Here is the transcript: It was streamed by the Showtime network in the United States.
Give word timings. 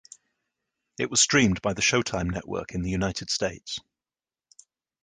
It 0.97 1.11
was 1.11 1.21
streamed 1.21 1.61
by 1.61 1.73
the 1.73 1.81
Showtime 1.83 2.31
network 2.33 2.71
in 2.73 2.81
the 2.81 2.89
United 2.89 3.29
States. 3.29 3.77